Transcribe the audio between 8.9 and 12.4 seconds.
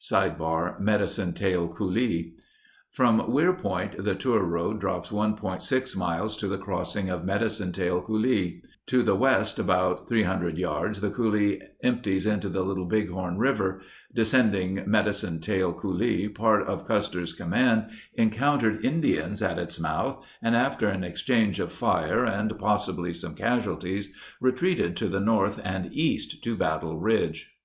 the west about 300 yards the coulee empties